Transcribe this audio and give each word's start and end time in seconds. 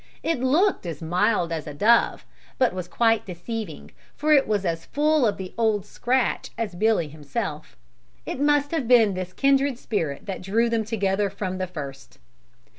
It 0.23 0.39
looked 0.39 0.87
as 0.87 1.03
mild 1.03 1.51
as 1.51 1.67
a 1.67 1.75
dove, 1.75 2.25
but 2.57 2.73
was 2.73 2.87
quite 2.87 3.23
deceiving 3.23 3.91
for 4.15 4.33
it 4.33 4.47
was 4.47 4.65
as 4.65 4.87
full 4.87 5.27
of 5.27 5.37
the 5.37 5.53
"old 5.59 5.85
scratch" 5.85 6.49
as 6.57 6.73
Billy 6.73 7.07
himself. 7.09 7.77
It 8.25 8.39
must 8.39 8.71
have 8.71 8.87
been 8.87 9.13
this 9.13 9.31
kindred 9.31 9.77
spirit 9.77 10.25
that 10.25 10.41
drew 10.41 10.71
them 10.71 10.85
together 10.85 11.29
from 11.29 11.59
the 11.59 11.67
first. 11.67 12.17